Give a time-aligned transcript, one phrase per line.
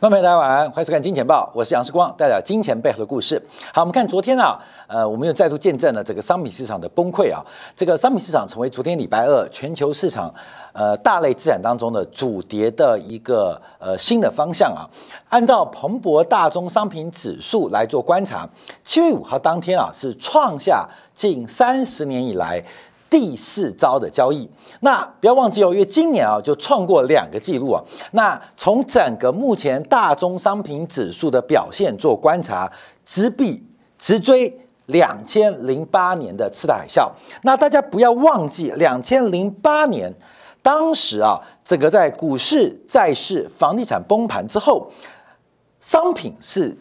[0.00, 3.42] 各位朋友，大家晚安，欢迎收看《金钱报》，我是杨世光，带来金钱背后的故事。
[3.74, 10.32] 好，我们看昨天啊，呃，我们又再度见证了这个商品市场的崩溃啊，这个商品市场成为昨天礼拜二全球市场
[10.72, 14.86] 呃大类资产当中的主跌的一个呃新的方向啊。
[15.30, 18.48] 按照彭博大宗商品指数来做观察，
[18.84, 22.62] 七月五号当天啊，是创下近三十年以来。
[23.10, 24.48] 第四招的交易，
[24.80, 27.82] 那不要忘记哦，因为今年啊就创过两个记录啊。
[28.12, 32.70] 那从整个目前大宗商品指数的表现做观察，
[33.06, 33.66] 直逼
[33.98, 37.10] 直追两千零八年的次贷海啸。
[37.42, 40.12] 那大家不要忘记，两千零八年
[40.62, 44.90] 当时啊，整个在股市、债市、房地产崩盘之后，
[45.80, 46.76] 商品是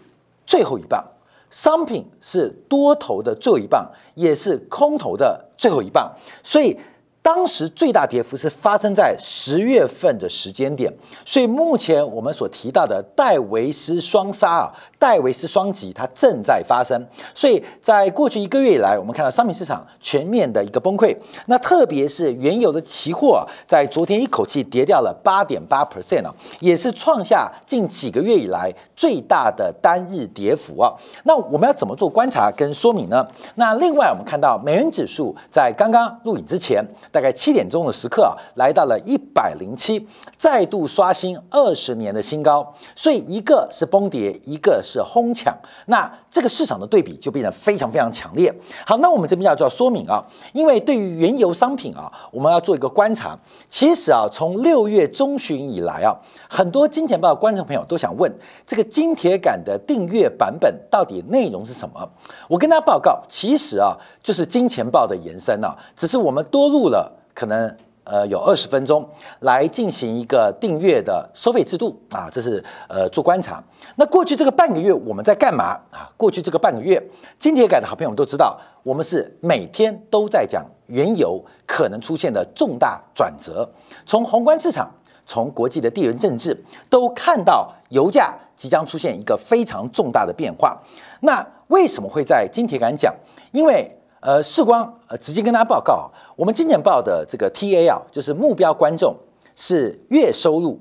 [0.45, 1.03] 最后一棒。
[1.49, 6.77] 商品是多头的最后一棒，也是空头的最后一棒，所以。
[7.27, 10.89] 当时最大跌幅是发生在十月份的时间点，
[11.25, 16.97] 所以目前我们所提到的戴维斯双杀啊，戴维斯双击它正在发生。
[17.35, 21.13] 所以在过去一个月以来，我们看到商品市场全面的一个崩溃。
[21.47, 30.93] 那特别是原油的期货，在昨天一口气跌掉了八点八 percent 啊，也是创下近几个月以来最大的单日跌幅啊。
[31.25, 33.27] 那我们要怎么做观察跟说明呢？
[33.55, 36.81] 那另外我们看到美元指数在刚刚录影之前。
[37.17, 42.71] 大概七点钟的时刻啊，来到了一百零七，再度刷新二十年的新高。
[42.95, 45.51] 所以一个是崩跌，一个是哄抢，
[45.87, 48.53] 那这个市场的对比就变得非常非常强烈。
[48.85, 53.35] 好，那我们这边要就要说明啊，因为对于原油商品啊，我们要做一个观察。
[53.67, 56.15] 其实啊，从六月中旬以来啊，
[56.47, 58.31] 很多金钱报的观众朋友都想问，
[58.63, 62.07] 这个金铁杆的订阅版本到底内容是什么？
[62.47, 67.06] 我跟大家报告，其实啊，就是金钱报的延伸啊，只是我们多录了。
[67.37, 67.71] 可能
[68.03, 69.07] 呃有二十分钟
[69.41, 73.63] 来进行一个订阅的收费制度啊，这是呃做观察。
[73.95, 76.09] 那过去这个半个月我们在干嘛啊？
[76.17, 76.99] 过去这个半个月，
[77.37, 83.69] 金铁杆的好朋友们都知道，我们是每天都在讲原油可能出现的重大转折，
[84.07, 84.89] 从宏观市场，
[85.27, 86.59] 从国际的地缘政治，
[86.89, 90.75] 都看到油价即将出现一个非常重大的变化。
[91.19, 93.13] 那为什么会在金铁杆讲？
[93.51, 99.15] 因为呃，世光呃，直接跟大家报告，我们金钱报的这个 TA 啊，就是目标观众
[99.55, 100.79] 是月收入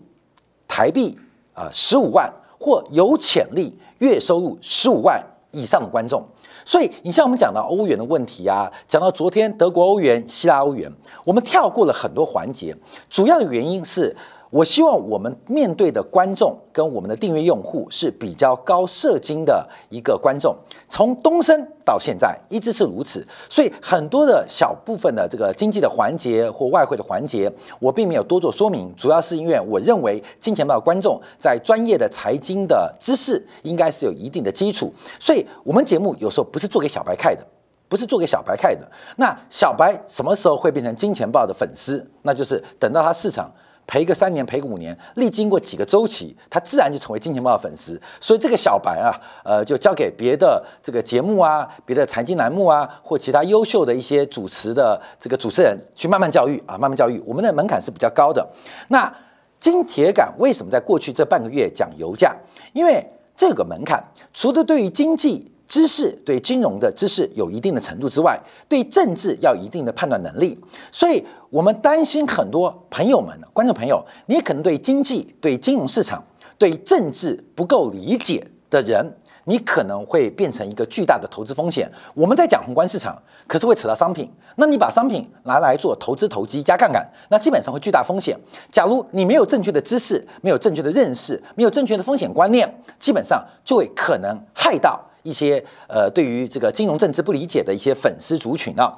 [0.66, 1.18] 台币
[1.52, 6.26] 啊十五万或有潜力月收入十五万以上的观众。
[6.64, 10.90] 所以，你像我们讲到欧元的问题啊，讲到昨天德国欧元、希腊欧元，
[11.24, 12.76] 我们跳过了很多环节，
[13.08, 14.16] 主要的原因是。
[14.50, 20.56] 我希望我们面对的观众跟我们的订阅用户是比较高射精的一个观众，
[20.88, 37.44] 从东升到现在一直是如此，所以很多的小部分的这个经济的环节或外汇的环节，我并没有多做说明，主要是因为我认为金钱豹观众在专业的财经的知识应该是有一定的基础，所以我们节目有时候不是做给小白看的，
[37.88, 38.88] 不是做给小白看的。
[39.16, 42.08] 那小白什么时候会变成金钱豹的粉丝？
[42.22, 43.50] 那就是等到他市场。
[43.86, 48.00] 赔个三年，赔个五年，历经过几个周期，他自然就成为金钱豹的粉丝。
[48.20, 49.14] 所以这个小白啊，
[49.44, 57.22] 呃，就交给别的这个节目啊，别的财经栏目啊，或其他优秀的一些主持的这个主持人去慢慢教育啊，慢慢教育。
[57.24, 58.46] 我们的门槛是比较高的。
[58.88, 59.12] 那
[59.60, 62.34] 金铁杆为什么在过去这半个月讲油价？
[62.72, 63.04] 因为
[63.36, 64.02] 这个门槛，
[64.34, 65.52] 除了对于经济。
[65.66, 70.58] 知识对金融的知识有一定的程度之外，对政治要一定的判断能力。
[70.92, 76.22] 所以，我们担心很多朋友们、观众朋友，你可能对经济、对金融市场、
[76.56, 79.12] 对政治不够理解的人，
[79.44, 81.90] 你可能会变成一个巨大的投资风险。
[82.14, 84.30] 我们在讲宏观市场，可是会扯到商品。
[84.56, 88.38] 那你把商品拿来做投资、投机加杠杆，那基本上会巨大风险。
[88.70, 94.98] 假如你没有正确的知识、没有正确的认识、没有正确的风险观念，基本上就会可能害到。
[95.26, 98.96] 一些呃，对于这个金融政治不理解的一些粉丝族群啊，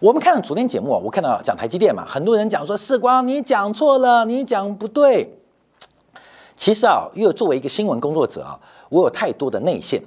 [0.00, 5.38] 我们看了昨天节目啊，我看到讲台积电嘛，很多人讲说世光你讲错了，你讲不对。
[6.56, 10.02] 其实啊，因为作为一个新闻工作者啊，我有太多的内线，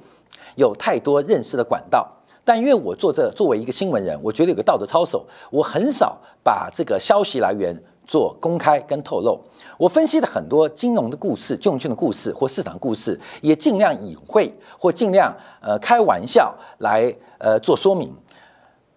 [0.56, 2.06] 有太多认识的管道，
[2.44, 7.81] 但因为我做这作为一个新闻人，我觉得有个道德操守，我很少把这个消息来源。
[8.12, 9.40] 做公开跟透露，
[9.78, 18.13] 我分析的很多金融的故事、证券的故事或市场故事，也尽量隐晦或尽量呃开玩笑来呃做说明。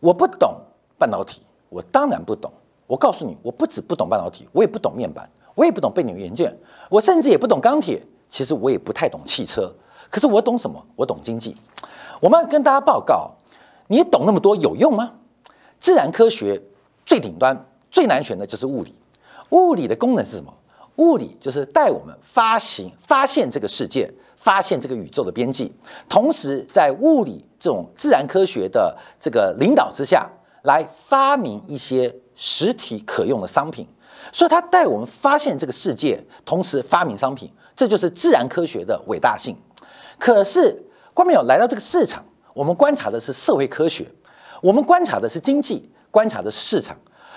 [0.01, 0.57] 我不懂
[0.99, 2.51] 半导体，我当然不懂。
[2.89, 6.53] 我告诉你，我不止不懂半导体，我也不懂面板，我也不懂背景元件，
[6.89, 8.05] 我甚至也不懂钢铁。
[8.29, 9.73] 其实我也不太懂汽车。
[10.11, 10.85] 可是我懂什么？
[10.97, 11.57] 我懂经济。
[12.21, 13.31] 我们要跟大家报告，
[13.87, 15.13] 你懂那么多有用吗？
[15.79, 16.61] 自然科学
[17.07, 18.93] 最顶端最难选的就是物理。
[19.51, 20.53] 物理的功能是什么？
[20.97, 25.73] 物理就是带我们发行发现这个世界，发现这个宇宙的边际，
[26.09, 30.31] 同时在物理这种自然科学的这个领导之下，
[30.63, 33.89] 来发明一些实体可用的商品。
[34.33, 39.57] 所以，它带我们发现这个世界，同时发明商品，这就是自然科学的伟大性。
[40.19, 40.81] 可是，
[41.13, 42.25] 观众友来到这个市场，
[42.55, 44.07] 我们观察的是社会科学，
[44.63, 46.97] 我们观察的是经济，观察的是市场，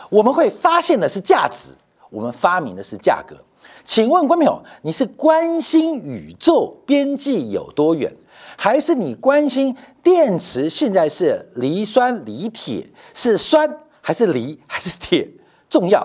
[0.10, 1.70] 我们会发现的是价值，
[2.10, 3.36] 我们发明的是价格。
[3.84, 8.12] 请问观众朋友，你是关心宇宙边际有多远，
[8.58, 15.28] 还是你关心电池现在是磷酸锂铁是酸还是锂还是铁
[15.70, 16.00] 重要？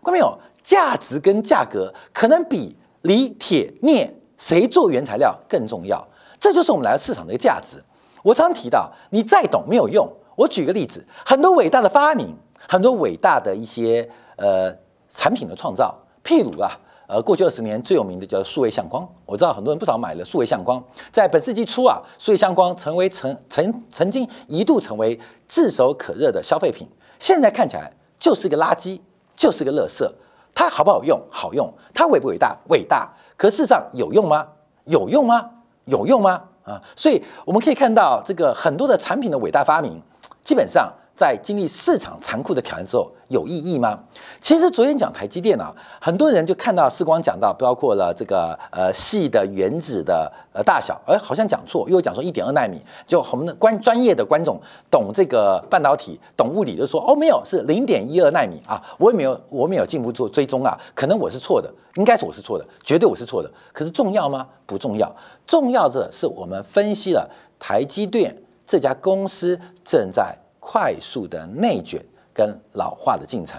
[0.00, 6.06] 观众朋友，价值跟价格可能比锂铁镍谁做原材料更重要。
[6.38, 7.82] 这就是我们来到市场的一个价值。
[8.22, 10.08] 我常提到，你再懂没有用。
[10.36, 12.34] 我举个例子，很多伟大的发明，
[12.68, 14.72] 很多伟大的一些呃
[15.08, 16.70] 产品的创造，譬如啊，
[17.06, 19.08] 呃，过去二十年最有名的叫数位相框。
[19.24, 26.86] 我知道很多人不少买了数位相框，在本世纪初啊，数位相框成为曾曾曾经一度成为炙手可热的消费品，
[27.18, 29.00] 现在看起来就是个垃圾，
[29.34, 30.08] 就是个垃圾。
[30.54, 31.20] 它好不好用？
[31.30, 31.72] 好用。
[31.94, 32.56] 它伟不伟大？
[32.68, 33.08] 伟大。
[33.36, 34.46] 可事实上有用吗？
[34.86, 35.48] 有用吗？
[35.84, 36.42] 有用吗？
[36.64, 40.02] 啊，所以我们可以看到，这个很多的产品的伟大发明，
[40.42, 43.98] 基本上在经历市场残酷的挑战之后，有意义吗？
[44.40, 64.46] 其实昨天讲台积电啊，很多人就看到时光讲到，包括了这个呃细的原子的呃大小，哎，好像讲错，又讲说一点二纳米，就我们的观专业的观众懂这个半导体、懂物理，就说哦没有，是零点一二纳米啊，我也没有我没有进一步做追踪啊，可能我是错的，应该是我是错的，绝对我是错的，可是重要吗？
[64.66, 65.12] 不重要。
[65.44, 67.28] 重要的是，我们分析了
[67.58, 70.38] 台积电这家公司正在
[70.70, 72.04] 快速的内卷
[72.34, 73.58] 跟老化的进程。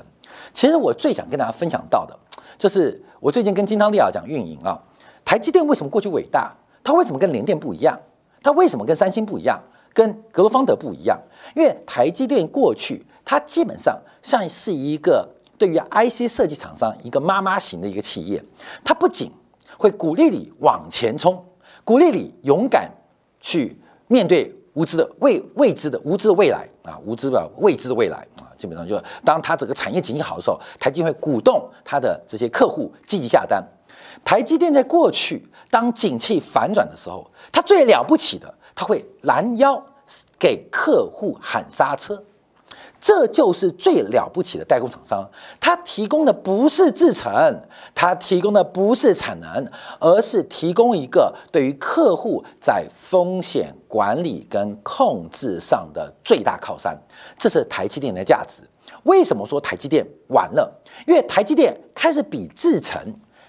[0.54, 2.16] 其实我最想跟大家分享到的，
[2.56, 4.80] 就是我最近跟金汤利亚讲运营啊，
[5.26, 6.56] 台积电为什么过去伟大？
[6.84, 8.00] 它为什么跟联电不一样？
[8.44, 9.60] 它为什么跟三星不一样？
[9.92, 11.20] 跟格罗方德不一样？
[11.56, 15.28] 因为台积电过去它基本上像是一个
[15.58, 18.44] 对于 IC 设计厂商一个妈妈型的一个企业，
[18.84, 19.32] 它不仅
[19.80, 21.44] 会鼓励你往前冲。
[21.84, 22.92] 鼓励你勇敢
[23.40, 23.76] 去
[24.08, 33.62] 面对无知的未未知的无知的未来啊，无知的未知的未来啊，基本上就当它整个产业景气好的时候，台积电会鼓动它的这些客户积极下单。
[34.24, 39.84] 台积电在过去当景气反转的时候，它最了不起的，它会拦腰
[40.40, 42.24] 给客户喊刹车。
[43.00, 45.26] 这就是最了不起的代工厂商，
[45.60, 47.32] 他提供的不是制程，
[47.96, 49.66] 他提供的不是产能，
[50.00, 56.98] 而是提供一个对于客户在风险管理跟控制上的最大靠山。
[57.38, 58.62] 这是台积电的价值。
[59.04, 60.70] 为什么说台积电完了？
[61.08, 63.02] 因为台积电开始比制程，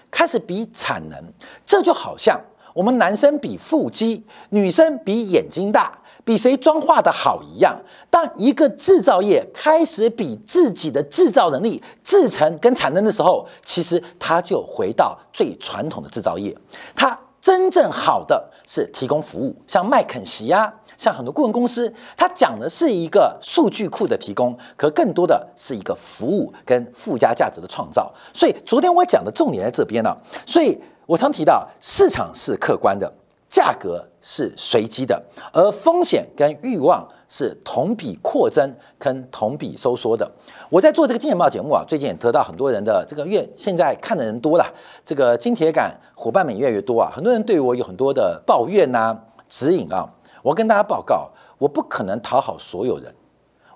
[0.09, 1.21] 开始比产能，
[1.65, 2.39] 这就好像
[2.73, 5.97] 我们男生比腹肌，女生比眼睛大。
[6.23, 7.79] 比谁妆化的好一样。
[8.09, 16.55] 当一个制造业开始比自己的制造能力、制成跟产能的时候，其实它就回到最传统的制造业。
[16.95, 28.13] 它真正好的是提供服务，像麦肯锡呀，像很多顾问公司，它讲的是一个数据库的提供，可更多的是一个服务跟附加价值的创造。
[28.33, 30.15] 所以昨天我讲的重点在这边呢。
[30.45, 30.77] 所以
[31.07, 33.11] 我常提到，市场是客观的。
[33.49, 40.29] 价格是随机的，而风险跟欲望是同比扩增跟同比收缩的。
[40.69, 44.65] 我在做这个金钱报节目啊，最近也得到很多人的这个愿现在看的人多了，
[45.03, 49.17] 这个金铁杆伙伴们越来越多啊，很多人对我有很多的抱怨呐、
[49.49, 50.07] 指引啊。
[50.43, 53.13] 我跟大家报告，我不可能讨好所有人。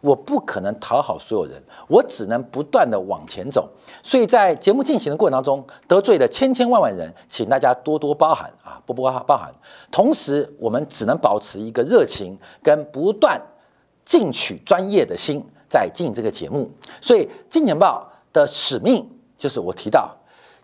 [0.06, 3.68] 我不可能讨好所有人，我只能不断的往前走。
[4.04, 9.52] 所以在节目进行的过程当中，得罪了千千万万人，请大家多多包涵啊，多多包涵。
[9.92, 13.42] 同时，我们只能保持一个热情跟不断
[14.06, 16.70] 进取专业的心，在进这个节目。
[17.02, 20.16] 所以，金钱豹的使命就是我提到。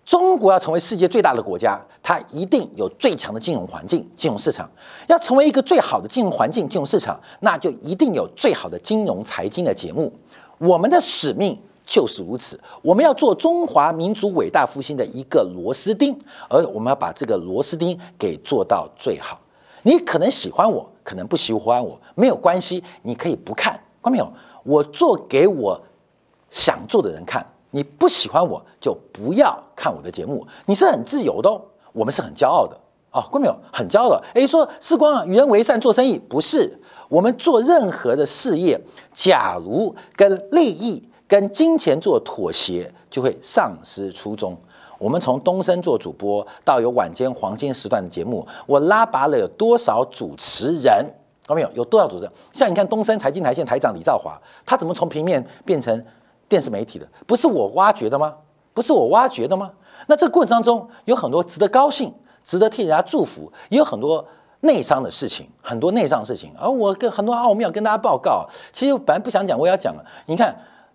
[0.04, 4.70] 中国要成为世界最大的国家，它一定有最强的金融环境、金融市场。
[5.08, 10.12] 要成为一个最好的金融环境、金融市场，那就一定有最好的金融财经的节目。
[10.58, 16.18] 我们的使命就是如此，我们要做中华民族伟大复兴的一个螺丝钉，
[16.50, 19.40] 而我们要把这个螺丝钉给做到最好。
[19.84, 24.32] 你可能喜欢我，可能不喜欢我，没有关系，你可以不看，看没有？
[24.64, 25.82] 我做给我
[26.50, 27.46] 想做的人看。
[27.72, 31.62] 你不喜欢我就不要看我的节目，你是很自由的哦，
[31.94, 32.78] 我们是很骄傲的
[33.12, 33.56] 哦，过没有？
[33.74, 34.24] 很骄傲的。
[34.36, 38.80] 诶，说世光啊，与人为善做生意不是我们做任何的事业，
[39.12, 44.56] 假如跟利益、跟金钱做妥协，就会丧失初衷。
[44.98, 51.04] 我们从东升做主播到有晚间黄金时段的节目，我拉拔了有多少主持人？
[51.46, 51.72] 看到没有？
[51.74, 52.32] 有多少主持人？
[52.54, 56.06] 像你看东升财经台线台长李兆华，他怎么从平面变成
[56.52, 57.08] 电视媒体的？
[57.26, 58.36] 不是我挖掘的吗？
[58.74, 59.72] 不是我挖掘的吗？
[60.08, 64.28] 那这个过程当中有很多值得高兴、值得替人家祝福，也有很多
[64.60, 66.54] 内伤的事情，很多内伤的事情。
[66.60, 70.06] 而我跟很多奥妙跟大家报告，其实本来不想讲，我要讲了。
[70.26, 70.54] 你看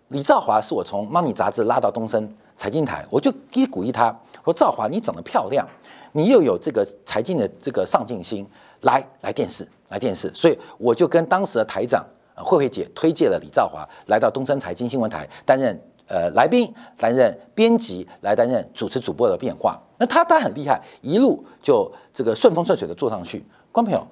[0.09, 5.67] 李兆华是我从《Money》杂志拉到东升财经台，我就一鼓励他，我说兆华你长得漂亮，
[6.13, 8.47] 你又有这个财经的这个上进心，
[8.83, 10.31] 来来电视，来电视。
[10.35, 12.05] 所以我就跟当时的台长
[12.37, 15.81] 慧慧姐推荐了李兆华来到东森财经新闻台担任。
[16.09, 19.77] 呃，来宾担任编辑，来担任主持主播的变化。
[19.99, 23.45] 那他当然很厉害，一路就这个顺风顺水的做上去。
[23.73, 24.07] 观众朋友，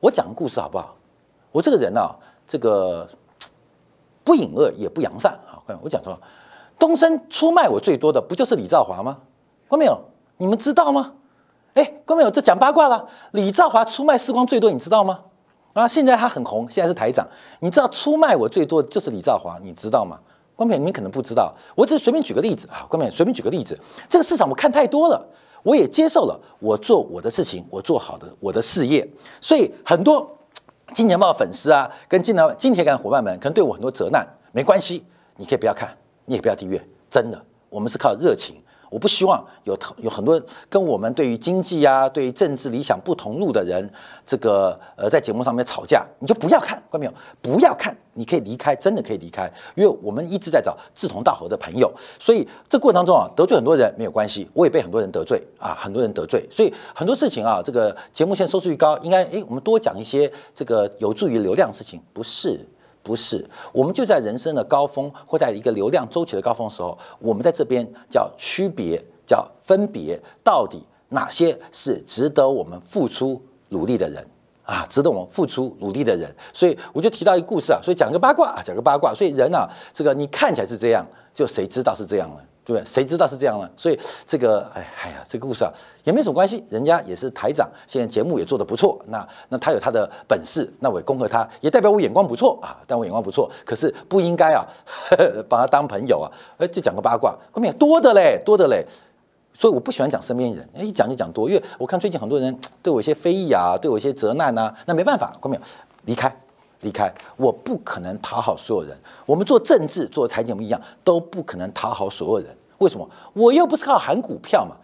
[0.00, 0.96] 我讲个故事好不好？
[1.52, 2.00] 我这个人呢，
[2.48, 3.08] 这个
[4.24, 5.62] 不隐恶也不扬善啊。
[5.80, 6.18] 我讲说，
[6.80, 9.18] 东升出卖我最多的不就是李兆华吗？
[9.68, 10.02] 观众朋友，
[10.38, 11.12] 你们知道吗？
[11.74, 13.08] 哎，观众朋友，这讲八卦了。
[13.30, 15.20] 李兆华出卖时光最多，你知道吗？
[15.76, 17.28] 啊，现在他很红，现在是台长。
[17.60, 20.18] 你知道出卖我最多的就是李兆华，你知道吗？
[20.54, 22.86] 观众你可能不知道，我只是随便举个例子啊。
[22.88, 23.78] 观众随便举个例子，
[24.08, 25.22] 这个市场我看太多了，
[25.62, 26.40] 我也接受了。
[26.60, 29.06] 我做我的事情，我做好的我的事业，
[29.42, 30.26] 所以很多
[30.94, 35.04] 金钱豹粉丝啊，跟金钱金钱感伙伴们，可能对我很多责难，没关系，
[35.36, 38.56] 你可以不要看，你也不要订阅，真的，我们是靠热情。
[38.90, 43.88] 我不希望有有很多跟我们对于经济啊、对于政治理想不同路的人，
[44.24, 47.12] 这个呃在节目上面吵架，你就不要看，看到没有？
[47.42, 62.60] 不要看，你可以离开，真的可以离开，因为我们一直在找志同道合的朋友，所以这过程当中啊，得罪很多人没有关系，我也被很多人得罪啊，很多人得罪，所以很多事情啊，这个节目现在收视率高，应该诶，我们多讲一些这个有助于流量的事情，不是。
[63.06, 74.26] 不是，我们就在人生的高峰，或在一个流量周期的高峰时候，我们在这边叫区别，叫分别，到底哪些是值得我们付出努力的人
[74.64, 74.84] 啊？
[74.88, 76.34] 值得我们付出努力的人。
[76.52, 79.14] 所以我就提到一个故事啊，所以讲个八卦啊，讲个八卦。
[79.14, 82.40] 所以人啊，这个你看起来是这样，就谁知道是这样呢？
[82.74, 82.84] 对？
[82.84, 83.70] 谁知道是这样呢？
[83.76, 85.72] 所以这个，哎哎呀，这个故事啊，
[86.04, 86.64] 也没什么关系。
[86.68, 88.98] 人家也是台长，现在节目也做得不错。
[89.06, 92.76] 那那他有他的本事，那我也恭贺他，也代表我眼光不错啊。
[92.86, 94.66] 但我眼光不错，可是不应该啊，
[95.48, 96.26] 把他当朋友啊。
[96.58, 98.84] 哎，就讲个八卦，后面多的嘞，多的嘞。
[99.54, 105.58] 所以我不喜欢讲身边人，一讲就讲多，因为我看最近很多人对我一些非议啊，对我一些责难呐，那没办法，后面
[106.04, 106.34] 离开。
[106.80, 108.96] 离开，我不可能讨好所有人。
[109.24, 112.56] 我们做政治、做财经不一样，都不可能讨好所有人。
[112.78, 113.08] 为什么？
[113.32, 114.76] 我又不是靠喊股票嘛。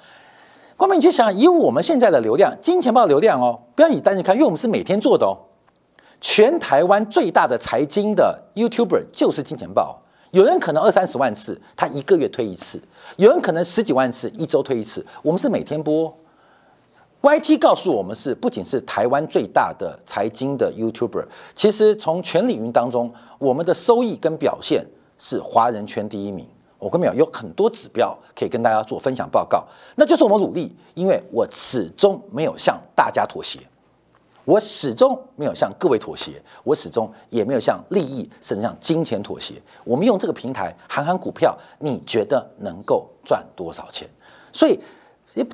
[0.76, 5.36] 光明，你去想，以我们现在的流量，金钱豹流量哦，不要以单日看，因为我们是每天做的哦。
[6.20, 10.00] 全台湾最大的财经的 YouTuber 就是金钱豹。
[10.30, 12.78] 有人可能二三十万次，他一个月推一次；
[13.16, 15.04] 有人可能十几万次，一周推一次。
[15.22, 16.12] 我们是每天播。
[17.22, 21.24] YT 告诉我们是不仅是台湾最大的财经的 YouTuber，
[21.54, 24.84] 其实从全领域当中，我们的收益跟表现
[25.18, 26.44] 是华人圈第一名。
[26.80, 29.64] 我跟你讲，有很多指标可以跟大家做分享报告，
[29.94, 33.60] 那就是我们努力，因为我始终没有向大家妥协，
[34.44, 39.62] 我始终没有向各位妥协，我始终也没有向利益甚至向金钱妥协。
[39.84, 44.08] 我们用这个平台喊喊股票，你觉得能够赚多少钱？
[44.52, 44.76] 所以。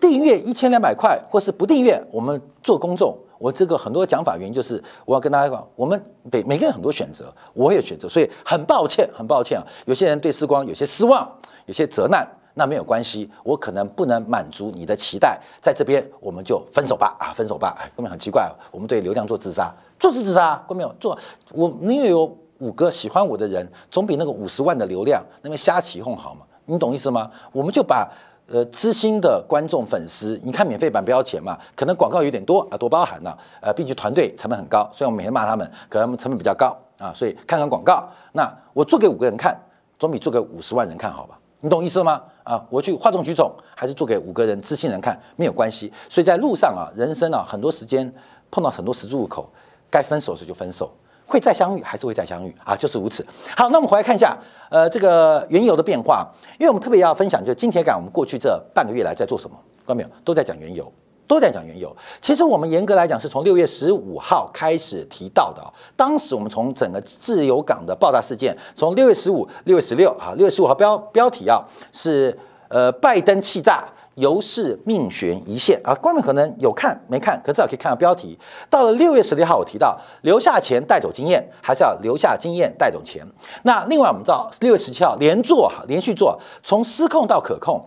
[0.01, 3.17] 订阅一千两百块，或是不订阅，我们做公众。
[3.39, 9.65] 我这个很多讲法原因就是，我要跟大家讲，我们每每个人很多选择，我也选择，所以很抱歉，很抱歉啊。
[9.85, 11.31] 有些人对时光有些失望，
[11.67, 17.77] 有些责难，那没有关系，我可能不能满足你的期待，在这边我们就分手吧啊，分手吧。
[17.79, 21.17] 哎，根本很奇怪，我们对流量做自杀，做是自杀，根本没有做。
[21.53, 26.41] 我你也有五个喜欢我的人，总比那个五十万的流量那边瞎起哄好嘛？
[26.67, 27.31] 你懂意思吗？
[27.53, 28.11] 我们就把。
[28.51, 31.59] 呃，知心的观众粉丝，你看免费版不要钱嘛？
[31.77, 33.39] 可能广告有点多啊，多包含了。
[33.61, 38.09] 呃，毕竟团队成本很高，虽然我每天骂他们，可能成本比较高啊，所以看看广告。
[38.33, 39.55] 那我做给五个人看，
[39.99, 41.39] 总比做给五十万人看好吧？
[41.61, 42.23] 你懂意思了吗？
[42.43, 45.93] 啊，我去哗众取宠，还是做给五个人知心人看没有关系。
[46.09, 48.11] 所以在路上啊，人生啊，很多时间
[48.51, 49.47] 碰到很多十字路口，
[49.91, 50.91] 该分手时就分手。
[51.29, 52.75] 会再相遇，还是会再相遇啊？
[52.75, 53.25] 就是如此。
[53.55, 54.37] 好，那我们回来看一下，
[54.71, 56.27] 呃，这个原油的变化，
[56.59, 59.55] 因为我们特别要分享，就是金铁杆，我们过去这半个月来在做什么？
[59.87, 60.09] 看到没有？
[60.25, 60.91] 都在讲原油，
[61.27, 61.95] 都在讲原油。
[62.23, 65.63] 其实我们严格来讲，是从六月十五号开始提到的。
[65.95, 72.35] 当时我们从整个自由港的爆炸事件，从六月十五、六月十六啊，六月十五号标标题啊是
[72.69, 73.85] 呃拜登气炸。
[74.19, 75.95] 由是命悬一线啊！
[75.95, 78.37] 观众可能有看没看，可至少可以看到标题。
[78.69, 83.25] 到了六月十六号，我提到留下钱带走经验，还是要留下经验带走钱。
[83.63, 87.81] 那另外我们知道，六月十七号连做哈连续做，从失控到可控，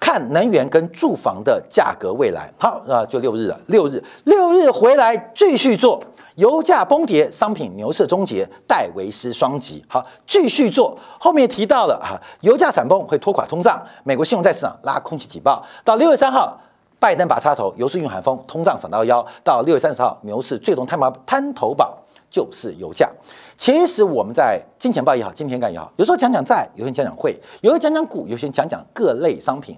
[0.00, 2.52] 看能源跟住房的价格未来。
[2.58, 6.02] 好，那就六日了，六日六日回来继续做。
[6.36, 9.84] 油价崩跌，商品牛市终结，戴维斯双击。
[9.86, 10.98] 好，继续做。
[11.20, 15.62] 后面提到了哈，油价闪崩会拖垮通胀，美国信用债市场拉空气挤爆。
[15.84, 16.58] 到六月三号，
[16.98, 19.22] 拜登拔插头，油市运寒风，通胀闪到腰。
[19.44, 21.98] 到六月三十号，牛市最终摊保摊头宝
[22.32, 23.08] 就是油价。
[23.56, 29.76] 其实我们在金钱报也好，金钱感也好，有时候讲讲债，有人讲讲汇，有时候讲讲股，有些人讲讲各类商品。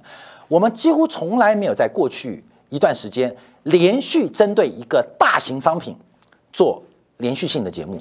[0.48, 5.94] 我们几乎从来没有在过去一段时间连续针对一个大型商品。
[6.52, 6.80] 做
[7.16, 8.00] 连续性的节目，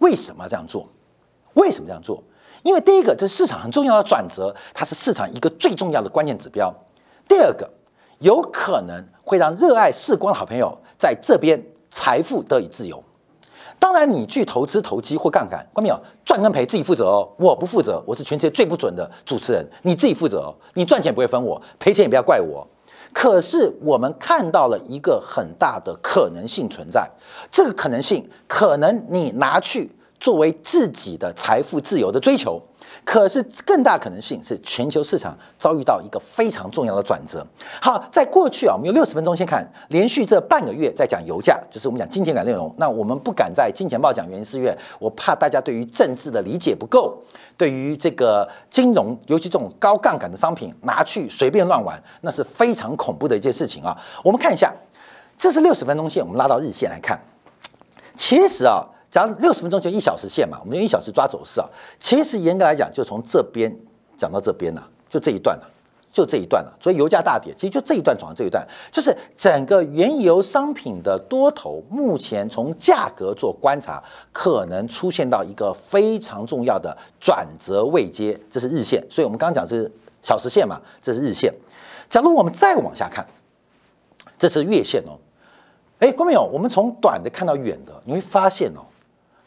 [0.00, 0.86] 为什么这样做？
[1.54, 2.22] 为什么这样做？
[2.62, 6.70] 因为第一个，这是市场很重要的转折，它是市场一个最重要的关键指标。
[7.26, 7.66] 第二个，
[8.18, 11.58] 有可能会让热爱视光的好朋友在这边
[11.90, 13.02] 财富得以自由。
[13.78, 20.54] 当然，你去投资、投机或杠杆，关没有赚跟赔自己负责哦，我不负责，我是全世界最不准的主持人，你自己负责哦。
[20.74, 22.66] 你赚钱不会分我，赔钱也不要怪我。
[23.12, 27.08] 可是我们看到了一个很大的可能性存在，
[27.50, 32.60] 这个可能性可能你拿去作为自己的财富自由的追求。
[33.04, 37.46] 可是更大可能性是全球市场遭遇到一个非常重要的转折。
[37.80, 42.74] 好，在过去啊，我们有六十分钟先看连续这半个月在讲油价，就是我们讲金钱感内容。
[42.76, 47.16] 那我们不敢在金钱报讲原因是因为我怕大家对于政治的理解不够，
[47.56, 53.96] 对于这个金融，尤其这种高杠杆的商品拿去随便乱玩，那是非常恐怖的一件事情啊。
[54.22, 54.74] 我们看一下，
[55.38, 57.18] 这是六十分钟线，我们拉到日线来看，
[58.16, 58.84] 其实啊。
[59.10, 61.68] 假如六十分钟就一小时线嘛，我们用一小时抓走势啊。
[61.98, 63.74] 其实严格来讲，就从这边
[64.16, 65.70] 讲到这边了，就这一段了，
[66.12, 66.70] 就这一段了。
[66.78, 79.02] 所以油价大跌，其实就这一段转到这一段，就是整个原油商品的多头，目前从价格做观察，可能出现到一个非常重要的转折位阶，这是日线。
[79.08, 79.90] 所以我们刚刚讲是
[80.22, 81.50] 小时线嘛，这是日线。
[82.10, 83.26] 假如我们再往下看，
[84.38, 85.16] 这是月线哦。
[86.00, 88.84] 哎，观众朋友，我们从短的看到远的，你会发现哦。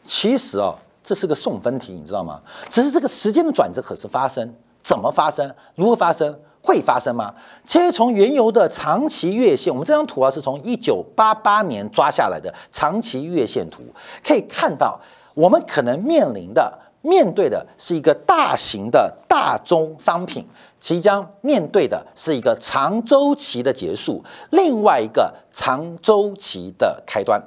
[0.04, 2.40] 其实哦，这是个送分题，你知道吗？
[2.68, 5.54] 只是这个时间的转折可是发生，怎么发生？
[5.74, 6.38] 如何发生？
[6.64, 7.34] 会发生吗？
[7.64, 13.82] 其实从原油的长期月线，我们这张图啊是从一九八八年抓下来的长期月线图，
[14.24, 15.00] 可以看到，
[15.34, 20.46] 我们可能面临的、面对的是一个大型的大宗商品
[20.78, 27.42] 即将面对的是一个长周期的结束，另外一个长周期的开端。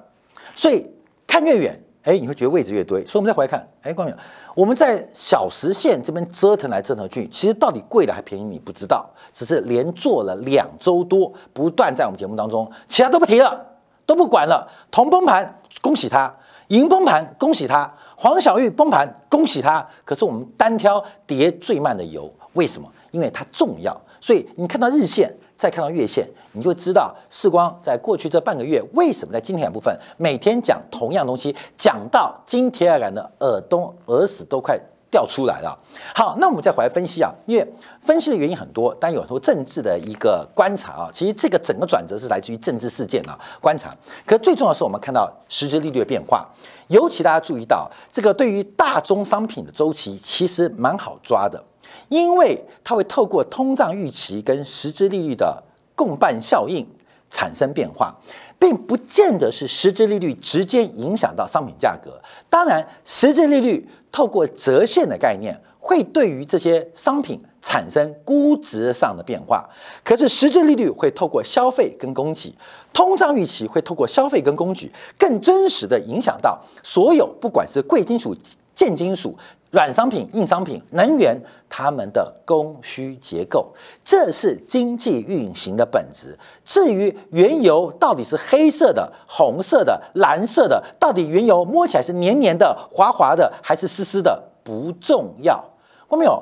[0.54, 0.86] 所以
[1.26, 1.82] 看越远。
[2.06, 4.18] 哎，你会觉得位置越堆，所以我们再回来看，哎，观众朋友，
[4.54, 13.60] 我们在小时线这边折腾来折腾去，其实到底贵的还便宜，你不知道，只是连做了两周多，不断在我们节目当中，其他都不提了，
[14.06, 14.72] 都不管了。
[14.92, 16.32] 铜崩盘，恭喜他；
[16.68, 19.84] 银崩盘，恭喜他；黄小玉崩盘，恭喜他。
[20.04, 22.88] 可是我们单挑跌最慢的油，为什么？
[23.10, 24.00] 因为它重要。
[24.22, 25.36] 所以你看到日线。
[25.58, 35.78] 再看到月线，你就知道世光在过去这半个月为什么在金铁杆部分每天讲同样东西，讲到金铁杆的耳东耳屎都快掉出来了。
[36.14, 37.66] 好，那我们再回来分析啊，因为
[38.02, 41.10] 分析的原因很多，但有很多政治的一个观察啊。
[41.14, 43.96] 其实这个整个转折是来自于政治事件啊，观察。
[44.26, 46.46] 可最重要的是我们看到实质利率的变化，
[46.90, 51.64] 尤其大家注意到这个对于大宗商品的周期其实蛮好抓的。
[52.10, 55.64] 因为它会透过通胀预期跟实质利率的
[55.96, 56.86] 共伴效应
[57.30, 58.16] 产生变化，
[58.60, 62.22] 并不见得是实质利率直接影响到商品价格。
[62.50, 69.68] 当然，实质利率透过折现的概念，会对于这些商品产生估值上的变化。
[70.04, 72.56] 可是，实质利率会透过消费跟供给，
[72.94, 78.36] 通胀预期会透过消费跟供给，更真实的影响到所有不管是贵金属、
[78.74, 79.36] 贱金属。
[79.76, 83.74] 软商品、硬商品、能源，它们的供需结构，
[84.06, 86.34] 这是经济运行的本质。
[86.64, 95.62] 至于原油到底是黑色的、红色的、蓝色的，到底原油摸起来是黏黏的、滑滑的，还是湿湿的，不重要。
[96.08, 96.42] 我没有？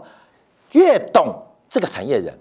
[0.73, 1.35] 越懂
[1.67, 2.31] 这个产业人，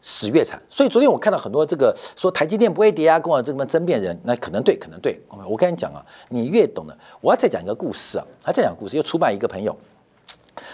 [0.00, 0.60] 死越惨。
[0.68, 5.20] 所以昨天我看到很多这个说台积电不会跌啊，跟我这么争辩人，那可能对，可能对。
[5.48, 9.76] 我跟你讲啊，你越懂的，我要再讲一个故事啊，还再讲故事，又出卖一个朋友。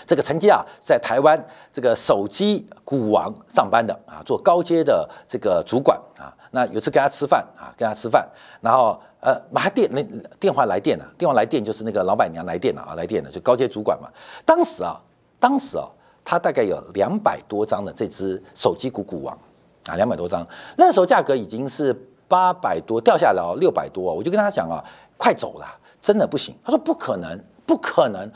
[0.07, 1.43] 这个曾经啊，在台湾
[1.73, 8.29] 这个手机股王上班的啊，做高阶的这个主管啊，那有次跟他吃饭啊，跟他吃饭，
[8.61, 10.03] 然后呃，马上电那
[10.39, 14.09] 电话来电了，电话来电就是那个老板娘来电了啊，来电了就高阶主管嘛。
[14.45, 15.01] 当时啊，
[15.41, 15.89] 当时啊，
[16.25, 19.39] 他大概有两百多张的这只手机股股王
[19.87, 21.95] 啊，两百多张，那时候价格已经是
[22.29, 24.85] 八百多，掉下来哦，六百多，我就跟他讲啊，
[25.17, 25.67] 快走了，
[26.01, 26.55] 真的不行。
[26.63, 28.31] 他说不可能，不可能。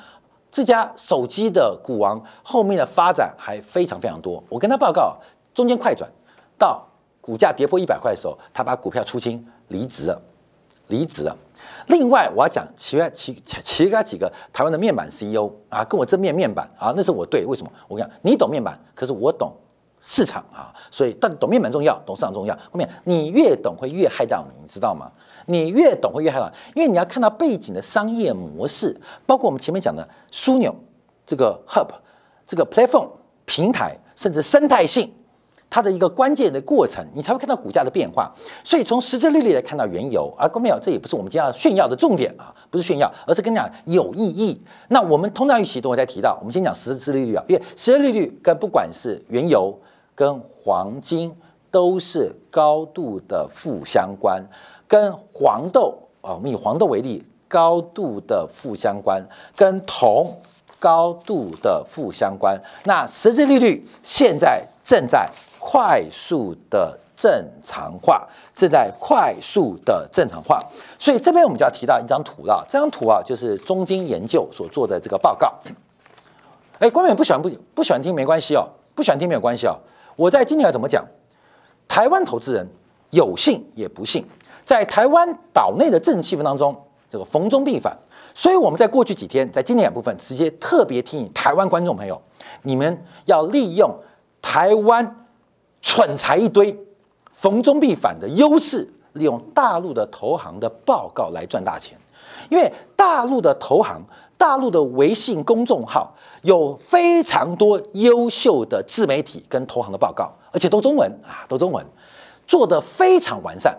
[0.59, 4.43] 这家手机的股王后面的发展还非常非常多。
[4.49, 5.17] 我跟他报告，
[5.55, 6.11] 中间快转
[6.59, 6.85] 到
[7.21, 10.21] 股价跌破一百块的时候，他把股票出清离职了，
[10.89, 11.37] 离职了。
[11.87, 17.71] 另外，我要讲其他其其他几个台湾的面板 CEO 啊，跟我正面面板啊，那是我对，为什么？
[17.87, 19.53] 我跟你讲，你懂面板，可是我懂
[20.03, 22.53] 市场啊，所以但懂面板重要，懂市场重要。
[22.57, 25.09] 后面你越懂会越害到你，你知道吗？
[25.49, 28.95] 你越懂会越害怕，因为你要看到背景的商业模式，
[29.27, 30.75] 包括我们前面讲的枢纽、
[31.27, 31.89] 这个 Hub、
[32.47, 33.09] 这个 Platform
[33.47, 35.13] 平台，甚至生态性。
[35.71, 38.33] 它的一个关键的过程，你才会看到股价的变化。
[38.65, 44.59] 所以从实质利率来看到原油，而，各位有，这也不是我们今天要炫耀的重点啊，不是炫耀，而是跟你讲有意义。
[44.89, 49.79] 那我们通胀预期等会再提到，我们先讲实质利率啊，因为实质利率跟不管是原油
[50.15, 51.31] 跟黄金
[51.71, 54.43] 都是高度的负相关，
[54.89, 59.23] 跟黄豆啊，我们以黄豆为例，高度的负相关，
[59.55, 60.41] 跟铜
[60.81, 62.61] 高度的负相关。
[62.85, 65.31] 那实质利率现在正在。
[65.61, 70.65] 快速的正常化正在快速的正常化，
[70.97, 72.65] 所以这边我们就要提到一张图了。
[72.69, 75.53] 这张图啊，就是中金研究所做的这个报告。
[76.79, 79.77] 哎，观众不喜欢不不喜欢听没关系哦，不喜欢听没有关系哦。
[80.15, 81.05] 我在今年要怎么讲？
[81.89, 82.67] 台湾投资人
[83.11, 84.25] 有幸也不幸，
[84.69, 86.77] 在台湾岛内的政治气氛当中，
[87.09, 87.97] 这个逢中必反。
[88.35, 92.21] 所以我们在过去几天，在今年部分直接特别提醒台湾观众朋友，
[92.65, 93.91] 你们要利用
[94.43, 95.25] 台湾。
[95.81, 96.77] 蠢材一堆，
[97.33, 101.97] 逢中必反的优势，利用大陆的投行的报告来赚大钱。
[102.51, 104.03] 因为大陆的投行、
[104.37, 111.87] 大陆的微信公众号有非常多优秀的自媒体跟投行的报告，而且都中文啊，都中文，
[112.45, 113.79] 做得非常完善。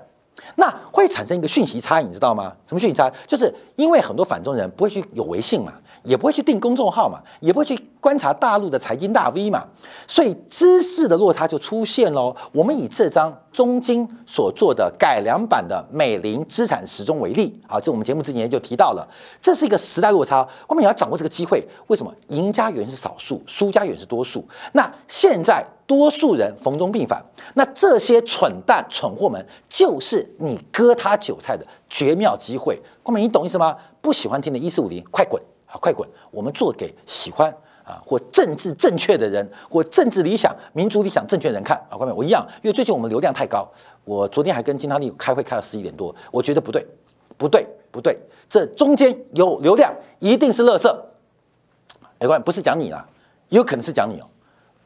[0.56, 2.54] 那会产生一个讯息差，你知道吗？
[2.66, 3.12] 什么讯息差？
[3.28, 5.74] 就是因为很多反中人不会去有微信嘛。
[6.04, 9.68] 也不会去订公众号嘛，也不会去观察大陆的财经大 V 嘛，
[10.08, 12.34] 所以知识的落差就出现喽。
[12.54, 19.06] 我们以这张中金所做的改良版的美林资产时钟为例，好，这我们节目之前就提到了，
[19.42, 21.62] 这是一个时代落差，我们也要掌握这个机会。
[21.88, 24.48] 为什么赢家远是少数，输家远是多数？
[24.72, 27.20] 那现在多数人逢中必反，
[27.56, 32.80] 那这些蠢蛋蠢货们就是你割他韭菜的绝妙机会。
[33.02, 33.76] 光明，你懂意思吗？
[34.00, 35.42] 不喜欢听的一四五零，快滚！
[35.66, 36.08] 啊，快滚！
[36.30, 37.52] 我们做给喜欢
[37.84, 41.98] 啊或政治正确的人，或政治理想、民族理想正确的人看啊。
[41.98, 43.68] 各位，我一样，因为最近我们流量太高。
[44.06, 46.86] 我昨天还跟金汤力开会，开到十一点多，我觉得不对，
[47.36, 48.16] 不对，不对，
[48.48, 50.88] 这中间有流量，一定是垃圾。
[52.20, 53.04] 哎，各位，不是讲你啦，
[53.50, 54.28] 有可能是讲你哦。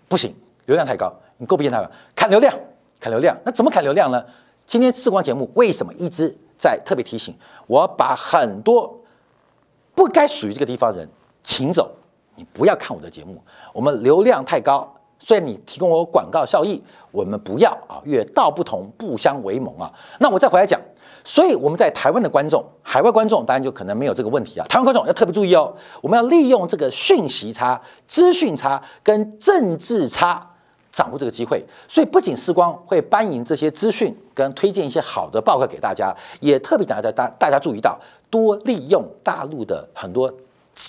[0.08, 0.34] 不行，
[0.66, 1.90] 流量太高，你够不够太高？
[2.16, 2.54] 砍流量，
[3.00, 3.38] 砍流量。
[3.46, 4.24] 那怎么砍流量呢？
[4.66, 7.36] 今天视光节目为什么一直在特别提醒
[7.68, 9.00] 我把很多。
[9.96, 11.08] 不该属于这个地方的人，
[11.44, 11.92] 请走！
[12.36, 13.40] 你不要看我的节目，
[13.72, 19.94] 我们流量太高，虽然你提供我广告效益，我们不要啊，越道不同不相为谋啊。
[20.20, 20.82] 那我再回来讲，
[21.24, 24.66] 所以我们在台湾的观众，海外观众当然就可能没有这个问题啊。
[24.68, 25.72] 台湾观众要特别注意哦，
[26.02, 30.53] 我们要利用这个讯息差、资讯差跟政治差。
[30.94, 40.32] 掌握这个机会，所以不仅时光会搬赢这些资讯，跟推荐一些好的报告给大家，也特别讲大大大家注意到，多利用大陆的很多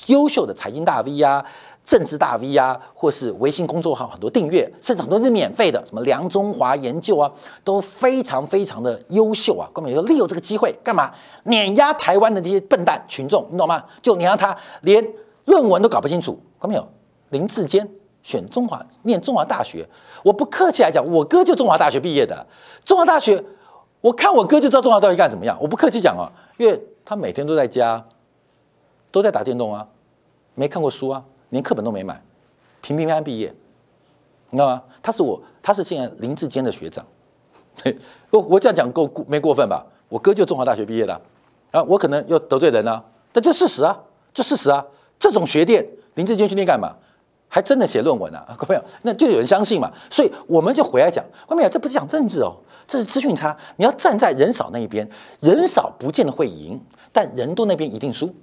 [0.08, 1.42] 优秀的财经大 V 呀、
[1.86, 7.32] 政治大 V 呀，或是微信公众号很多订阅，甚至很多是免费的，什么梁中华研究啊，
[7.64, 9.66] 都非常非常的优秀啊。
[9.72, 11.10] 根本就利用这个机会干嘛？
[11.44, 13.82] 碾压台湾的这些笨蛋群众，你懂吗？
[14.02, 15.02] 就碾压他，连
[15.46, 16.38] 论文都搞不清楚。
[16.60, 16.86] 看到没有？
[17.30, 17.88] 林志坚。
[18.24, 19.86] 选中华念中华大学，
[20.24, 22.44] 我不客气来讲，我哥就中华大学毕业的。
[22.84, 23.40] 中华大学，
[24.00, 25.56] 我看我哥就知道中华大学干怎么样。
[25.60, 28.02] 我不客气讲啊，因为他每天都在家，
[29.12, 29.86] 都在打电动啊，
[30.54, 32.20] 没看过书啊，连课本都没买，
[32.80, 33.54] 平平安安毕业，
[34.48, 34.82] 你知道吗？
[35.02, 37.04] 他是我，他是现在林志坚的学长。
[38.30, 39.84] 我我这样讲够没过分吧？
[40.08, 41.20] 我哥就中华大学毕业的
[41.72, 44.00] 啊，我可能又得罪人了，但这事实啊，
[44.32, 44.82] 这事实啊，
[45.18, 46.96] 这种学店林志坚去念干嘛？
[47.54, 52.52] 还真的写论文啊，各位，那就有人相信嘛，所以我们就回来讲，各位朋友，这不是讲政治哦，
[52.84, 53.56] 这是资讯差。
[53.76, 56.80] 你要站在人少那一边，人少不见得会赢，
[57.12, 58.34] 但人多那边一定输，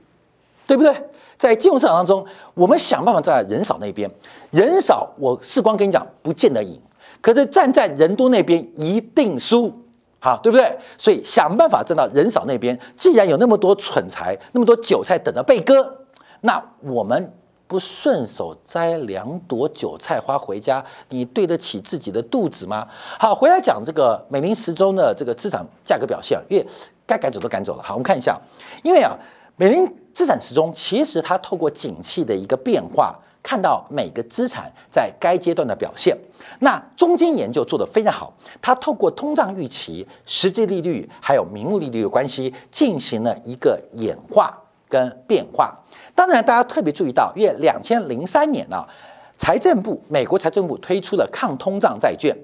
[0.66, 0.96] 对不对？
[1.38, 4.10] 在金融市场当中，我们想办法站在人少那边，
[4.52, 6.80] 人少，我世光跟你讲，不见得赢，
[7.20, 9.78] 可是站在人多那边一定输，
[10.20, 10.74] 好，对不对？
[10.98, 12.80] 所以想办法站到人少那边。
[12.96, 15.98] 既然有那么多蠢材，那么多韭菜等着被割，
[16.40, 17.34] 那我们。
[17.72, 22.86] 不顺手摘两朵韭菜花回家，你对得起自己的肚子吗？
[23.18, 26.66] 好，回来讲这个美林时钟的这个资产价格表现，因为
[27.08, 27.82] 该赶走都赶走了。
[27.82, 28.38] 好，我们看一下，
[28.84, 29.18] 因为啊，
[29.56, 36.14] 美林资产时钟其实它透过景气的一个变化，看到每个资产在该阶段的表现。
[36.60, 44.61] 那中间研究做得非常好，它透过通胀预期、实际利率还有名目利率的关系，进行了一个演化
[44.92, 45.74] 跟变化。
[46.14, 48.86] 当然，大家特别注意到，因为两千零三年啊，
[49.38, 52.38] 财政部美国财政部推出了抗通胀债券，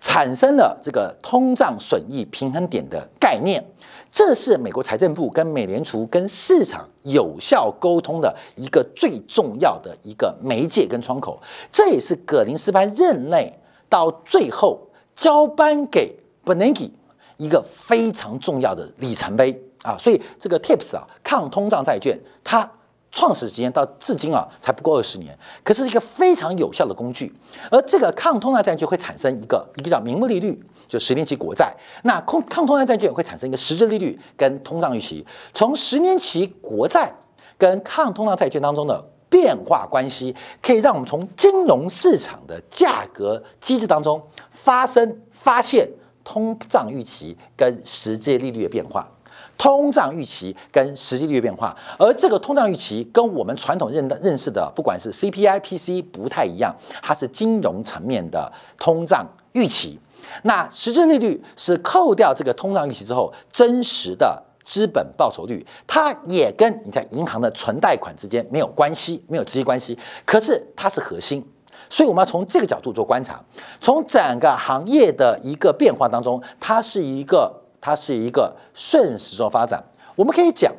[0.00, 3.62] 产生了这个通胀损益平衡点的概念。
[4.10, 11.38] 这是美国财政部跟美联储跟市场有效沟通的一个最重要的一个媒介跟窗口，
[11.70, 13.52] 这也是葛林斯潘任内
[13.90, 14.80] 到最后
[15.14, 16.90] 交班给 Bernanke
[17.36, 19.96] 一个非常重要的里程碑啊！
[19.98, 22.70] 所以这个 TIPS 啊，抗通胀债券，它。
[23.10, 27.34] 创始时间到至今啊，才不过二十年，可是一个非常有效的工具。
[27.70, 31.74] 而这个抗通胀债券会产生一个一个叫名目利率，就十年期国债。
[32.04, 35.26] 那抗抗通胀债券会产生一个实质利率跟通胀预期。
[35.54, 37.10] 从十年期国债
[37.56, 45.88] 跟抗通胀债券当中的变化关系，可以让我们从金融市场的价格机制当中发生发现
[46.22, 49.10] 通胀预期跟实际利率的变化。
[49.58, 59.98] 通胀预期跟实际利率变化，而这个通胀预期跟我们传统认的认识的，不管是 CPI、PC 不太一样，它是金融层面的通胀预期。
[60.44, 69.98] 那实质利率是扣掉这个通胀预期之后真实的资本报酬率，它也跟你在银行的存贷款之间没有关系，没有直接关系。
[70.24, 71.44] 可是它是核心，
[71.90, 73.44] 所以我们要从这个角度做观察，
[73.80, 77.57] 从整个行业的一个变化当中，它是一个。
[77.80, 79.82] 它是一个顺时钟发展，
[80.16, 80.74] 我们可以讲，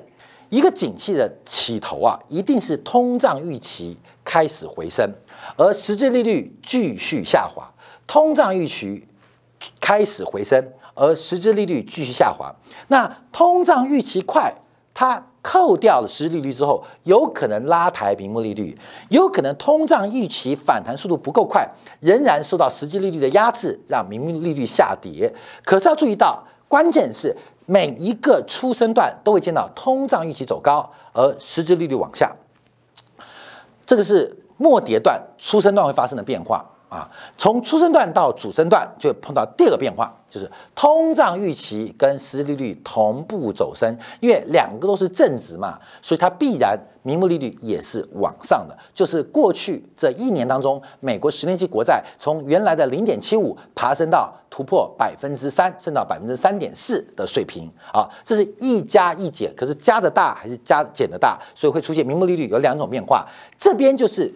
[0.50, 5.10] 一个景气的起头啊，一定是通胀预期开始回升，
[5.56, 7.72] 而实际利率继续下滑。
[8.06, 9.08] 通胀预期
[9.80, 12.54] 开始回升，而实际利率继续下滑。
[12.90, 14.54] 那通胀预期快，
[14.94, 18.78] 它扣掉了实际利率之后，有可能拉抬屏幕利率，
[19.10, 21.70] 有可能通胀预期反弹速度不够快，
[22.02, 25.34] 仍然受到实际利率的压制，让名目利率下跌。
[25.64, 26.44] 可是要注意到。
[26.69, 32.34] 关键是每一个出生段都会见到通胀预期走高，而实质利率往下。
[33.86, 36.65] 这个是末跌段出生段会发生的变化。
[36.89, 48.78] 啊，从出生段到主升段就碰到第二个变化，就是通胀预期跟实际利率同步走升，因为两个都是正值嘛，所以它必然名目利率也是往上的。
[48.94, 63.28] 就是过去这一年当中，美国十年期国债从原来的零点七五爬升到突破百分之三，升到百分之三点四的水平啊，这是一加一减，可是加的大还是加减的大，所以会出现名目利率有两种变化。
[63.58, 64.32] 这边就是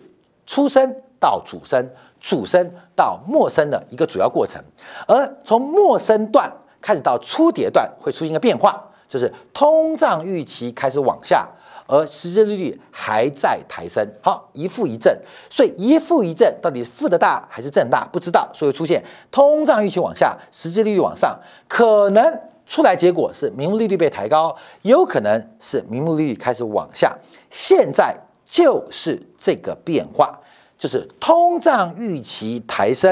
[0.45, 1.89] 出生到主升。
[2.25, 4.63] 主升到末升的一个主要过程，
[5.05, 11.45] 而从末升段开始到初跌段会出现一个变化，就是通胀预期开始往下，
[11.85, 14.07] 而实际利率还在抬升。
[14.21, 15.13] 好，一负一正，
[15.49, 27.13] 所以一负一正到底负的大还是正大不知道，所以出现通胀预期往下，实际利率往上，可能出来结果是名目利率被抬高，有可能是名目利率开始往下。
[27.49, 30.39] 现在就是这个变化。
[30.83, 33.09] 就是通胀预期抬升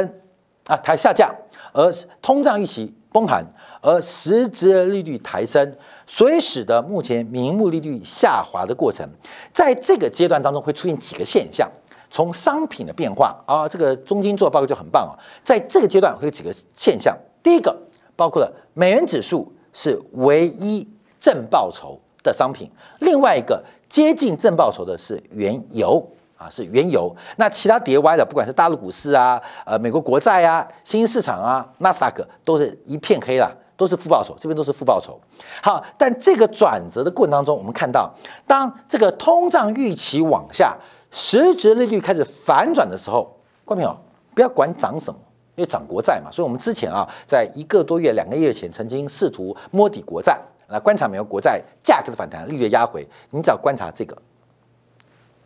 [0.67, 1.34] 啊，抬下降，
[1.71, 1.89] 而
[2.21, 3.41] 通胀预期崩盘，
[3.79, 5.73] 而实质利率抬升，
[6.05, 9.07] 所以使得目前名目利率下滑的过程，
[9.53, 11.65] 在这个阶段当中会出现几个现象。
[12.10, 17.17] 从商品的变化啊，这个中金做报告就很棒啊，在这个阶段会有几个现象。
[17.41, 17.73] 第一个
[18.17, 20.86] 包括了美元指数是唯一
[21.21, 26.05] 正报酬的商品，另外一个接近正报酬的是原油。
[26.41, 27.15] 啊，是原油。
[27.36, 35.19] 那其他跌歪的，不管是大陆股市啊，呃，美国国债啊，新兴市场啊，纳斯达克都是一片黑了，都是负报酬，这边都是负报酬。
[35.62, 38.12] 好，但这个转折的过程当中，我们看到，
[38.47, 40.75] 当这个通胀预期往下，
[41.12, 43.95] 实质利率开始反转的时候，观众朋友
[44.34, 45.19] 不要管涨什么，
[45.56, 46.32] 因为涨国债嘛。
[46.32, 53.08] 所以，我们之前啊，在一个多月、两个月前，曾经试图摸底国债，来观察美国国债价格的反弹，利率压回。
[53.30, 54.17] 你只要观察这个。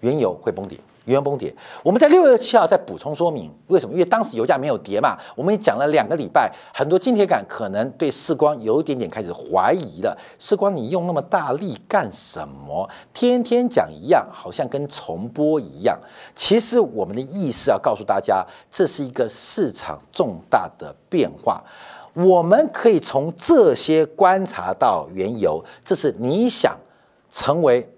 [0.06, 1.52] 原油会崩跌，原油崩跌。
[1.82, 3.94] 我们在六月七号再补充说明为什么？
[3.94, 5.18] 因为当时油价没有跌嘛。
[5.36, 10.16] 我们也讲了两个礼拜，很多金铁杆可能对世光有一点点开始怀疑了。
[10.38, 12.88] 世光，你用那么大力干什么？
[13.16, 16.00] 天天讲一样，好像跟重播一样。
[16.36, 21.64] 其实我们的意思要告诉大家，这是一个市场重大的变化。
[22.14, 26.78] 我们可以从这些观察到原油，这是你想
[27.32, 27.90] 成为。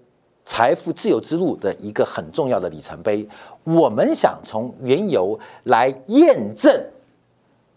[0.47, 3.27] 财富自由之路的一个很重要的里程碑，
[3.65, 6.73] 我们想从原油来验证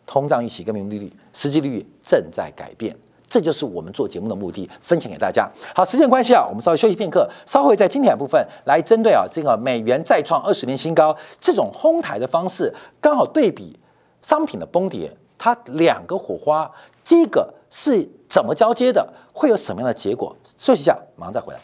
[0.06, 2.96] 通胀预期跟名利率、实际利率正在改变，
[3.28, 5.50] 这就是我们做节目的目的，分享给大家。
[5.74, 13.76] 好，时间关系啊，我们稍微休息片刻，稍后在今天的部分来针对啊这个美元再创二十年新高这种哄抬的方式，刚好对比
[14.22, 16.70] 商品的崩跌，它两个火花，
[17.04, 20.36] 这个是怎么交接的，会有什么样的结果？
[20.56, 21.58] 休息一下，马上再回来。